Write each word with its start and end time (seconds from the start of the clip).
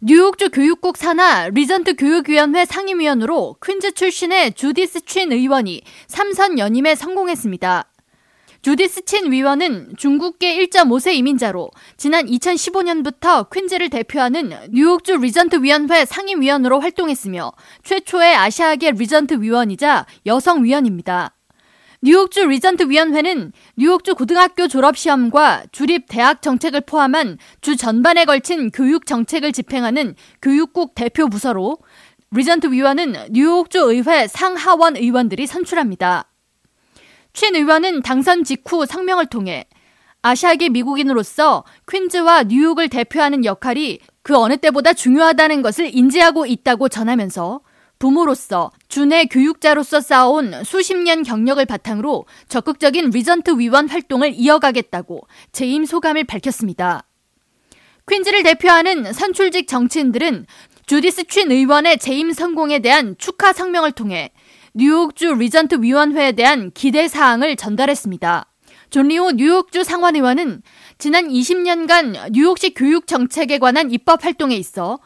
뉴욕주 0.00 0.50
교육국 0.50 0.96
산하 0.96 1.48
리전트 1.48 1.96
교육위원회 1.96 2.64
상임위원으로 2.64 3.56
퀸즈 3.60 3.94
출신의 3.94 4.52
주디스 4.52 5.00
친 5.06 5.32
위원이 5.32 5.82
3선 6.06 6.58
연임에 6.58 6.94
성공했습니다. 6.94 7.84
주디스 8.62 9.06
친 9.06 9.32
위원은 9.32 9.94
중국계 9.96 10.56
1.5세 10.66 11.14
이민자로 11.14 11.72
지난 11.96 12.26
2015년부터 12.26 13.50
퀸즈를 13.50 13.90
대표하는 13.90 14.52
뉴욕주 14.70 15.16
리전트 15.16 15.64
위원회 15.64 16.04
상임위원으로 16.04 16.78
활동했으며 16.78 17.50
최초의 17.82 18.36
아시아계 18.36 18.92
리전트 18.92 19.40
위원이자 19.40 20.06
여성 20.26 20.62
위원입니다. 20.62 21.37
뉴욕주 22.00 22.46
리전트 22.46 22.84
위원회는 22.88 23.52
뉴욕주 23.76 24.14
고등학교 24.14 24.68
졸업 24.68 24.96
시험과 24.96 25.64
주립 25.72 26.06
대학 26.08 26.42
정책을 26.42 26.82
포함한 26.82 27.38
주 27.60 27.76
전반에 27.76 28.24
걸친 28.24 28.70
교육 28.70 29.04
정책을 29.04 29.50
집행하는 29.50 30.14
교육국 30.40 30.94
대표 30.94 31.28
부서로 31.28 31.78
리전트 32.30 32.68
위원은 32.68 33.14
뉴욕주 33.30 33.80
의회 33.80 34.28
상하원 34.28 34.96
의원들이 34.96 35.48
선출합니다. 35.48 36.30
친 37.32 37.56
위원은 37.56 38.02
당선 38.02 38.44
직후 38.44 38.86
성명을 38.86 39.26
통해 39.26 39.66
아시아계 40.22 40.68
미국인으로서 40.68 41.64
퀸즈와 41.90 42.44
뉴욕을 42.44 42.90
대표하는 42.90 43.44
역할이 43.44 43.98
그 44.22 44.36
어느 44.36 44.56
때보다 44.56 44.92
중요하다는 44.92 45.62
것을 45.62 45.92
인지하고 45.92 46.46
있다고 46.46 46.88
전하면서 46.88 47.60
부모로서 47.98 48.70
주내 48.88 49.26
교육자로서 49.26 50.00
쌓아온 50.00 50.64
수십 50.64 50.96
년 50.96 51.22
경력을 51.22 51.64
바탕으로 51.64 52.26
적극적인 52.48 53.10
리전트 53.10 53.58
위원 53.58 53.88
활동을 53.88 54.32
이어가겠다고 54.34 55.26
재임 55.52 55.84
소감을 55.84 56.24
밝혔습니다. 56.24 57.04
퀸즈를 58.08 58.42
대표하는 58.42 59.12
선출직 59.12 59.68
정치인들은 59.68 60.46
주디스 60.86 61.24
친 61.24 61.50
위원의 61.52 61.98
재임 61.98 62.32
성공에 62.32 62.78
대한 62.78 63.16
축하 63.18 63.52
성명을 63.52 63.92
통해 63.92 64.32
뉴욕주 64.74 65.34
리전트 65.34 65.82
위원회에 65.82 66.32
대한 66.32 66.70
기대 66.72 67.08
사항을 67.08 67.56
전달했습니다. 67.56 68.46
존 68.90 69.08
리우 69.08 69.32
뉴욕주 69.32 69.84
상원 69.84 70.16
의원은 70.16 70.62
지난 70.96 71.28
20년간 71.28 72.32
뉴욕시 72.32 72.72
교육 72.72 73.06
정책에 73.06 73.58
관한 73.58 73.90
입법 73.90 74.24
활동에 74.24 74.56
있어 74.56 74.98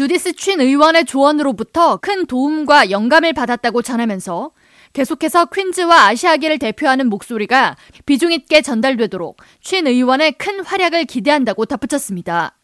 주디스 0.00 0.32
친 0.32 0.62
위원의 0.62 1.04
조언으로부터 1.04 1.98
큰 1.98 2.24
도움과 2.24 2.90
영감을 2.90 3.34
받았다고 3.34 3.82
전하면서 3.82 4.50
계속해서 4.94 5.44
퀸즈와 5.44 6.06
아시아계를 6.06 6.58
대표하는 6.58 7.10
목소리가 7.10 7.76
비중 8.06 8.32
있게 8.32 8.62
전달되도록 8.62 9.36
친 9.60 9.86
위원의 9.86 10.32
큰 10.38 10.64
활약을 10.64 11.04
기대한다고 11.04 11.66
덧붙였습니다. 11.66 12.56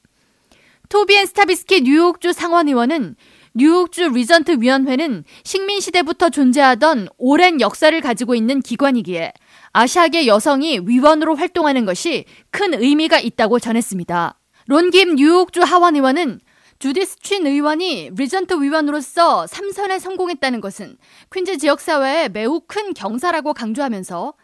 토비앤 0.88 1.26
스타비스키 1.26 1.82
뉴욕주 1.82 2.32
상원의원은 2.32 3.16
뉴욕주 3.52 4.08
리전트 4.14 4.56
위원회는 4.60 5.24
식민시대부터 5.44 6.30
존재하던 6.30 7.08
오랜 7.18 7.60
역사를 7.60 8.00
가지고 8.00 8.34
있는 8.34 8.62
기관이기에 8.62 9.34
아시아계 9.74 10.26
여성이 10.26 10.78
위원으로 10.78 11.36
활동하는 11.36 11.84
것이 11.84 12.24
큰 12.50 12.72
의미가 12.72 13.18
있다고 13.18 13.58
전했습니다. 13.58 14.38
론김 14.68 15.16
뉴욕주 15.16 15.60
하원의원은 15.60 16.40
주디스 16.78 17.20
친 17.20 17.46
위원이 17.46 18.10
리전트 18.14 18.60
위원으로서 18.60 19.46
3선에 19.46 19.98
성공했다는 19.98 20.60
것은 20.60 20.98
퀸즈 21.32 21.58
지역사회에 21.58 22.28
매우 22.28 22.60
큰 22.66 22.92
경사라고 22.92 23.54
강조하면서 23.54 24.34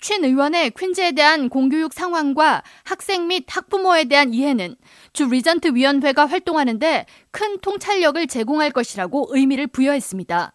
친 0.00 0.24
위원의 0.24 0.70
퀸즈에 0.70 1.12
대한 1.12 1.50
공교육 1.50 1.92
상황과 1.92 2.62
학생 2.84 3.26
및 3.28 3.44
학부모에 3.46 4.04
대한 4.04 4.32
이해는 4.32 4.76
주 5.12 5.26
리전트 5.26 5.74
위원회가 5.74 6.24
활동하는데 6.24 7.06
큰 7.30 7.58
통찰력을 7.60 8.26
제공할 8.26 8.70
것이라고 8.70 9.28
의미를 9.30 9.66
부여했습니다. 9.66 10.54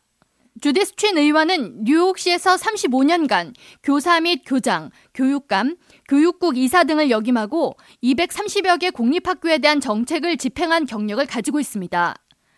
주디스 0.62 0.96
친 0.96 1.18
위원은 1.18 1.84
뉴욕시에서 1.84 2.56
35년간 2.56 3.54
교사 3.84 4.20
및 4.20 4.42
교장, 4.46 4.90
교육감, 5.14 5.76
교육국 6.08 6.58
이사 6.58 6.84
등을 6.84 7.10
역임하고 7.12 7.76
230여 8.04 8.80
개 8.80 8.90
공립학교에 8.90 9.60
대한 9.60 9.80
정책을 9.80 10.38
집행한 10.38 10.86
경력을 10.86 11.24
가지고 11.26 11.60
있습니다. 11.60 12.16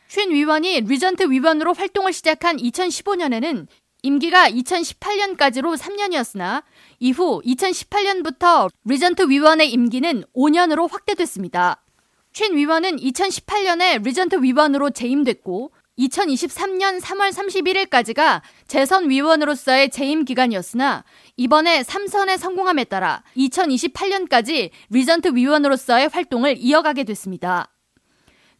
친 0.07 0.31
위원이 0.31 0.81
리전트 0.81 1.29
위원으로 1.29 1.73
활동을 1.73 2.13
시작한 2.13 2.57
2015년에는 2.57 3.67
임기가 4.01 4.49
2018년까지로 4.49 5.77
3년이었으나 5.77 6.63
이후 6.99 7.41
2018년부터 7.45 8.69
리전트 8.85 9.29
위원의 9.29 9.71
임기는 9.71 10.23
5년으로 10.35 10.89
확대됐습니다. 10.89 11.83
친 12.31 12.55
위원은 12.55 12.97
2018년에 12.97 14.03
리전트 14.03 14.41
위원으로 14.41 14.91
재임됐고 14.91 15.71
2023년 15.99 17.01
3월 17.01 17.31
31일까지가 17.31 18.41
재선 18.67 19.09
위원으로서의 19.09 19.89
재임 19.89 20.23
기간이었으나 20.23 21.03
이번에 21.35 21.81
3선에 21.81 22.37
성공함에 22.37 22.85
따라 22.85 23.23
2028년까지 23.35 24.69
리전트 24.89 25.35
위원으로서의 25.35 26.07
활동을 26.07 26.55
이어가게 26.57 27.03
됐습니다. 27.03 27.71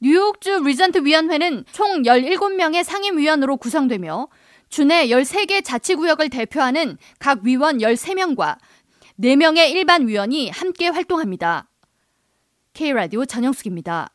뉴욕주 0.01 0.63
리전트 0.63 1.00
위원회는 1.00 1.66
총 1.72 2.03
17명의 2.03 2.83
상임위원으로 2.83 3.57
구성되며 3.57 4.27
주내 4.69 5.07
13개 5.07 5.63
자치구역을 5.63 6.29
대표하는 6.29 6.97
각 7.19 7.39
위원 7.44 7.79
13명과 7.79 8.57
4명의 9.19 9.71
일반 9.71 10.07
위원이 10.07 10.50
함께 10.51 10.88
활동합니다. 10.88 11.67
K라디오 12.73 13.25
전영숙입니다. 13.25 14.11